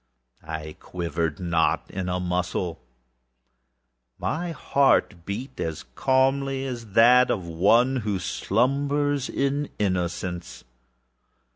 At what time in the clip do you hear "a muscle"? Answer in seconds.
2.09-2.81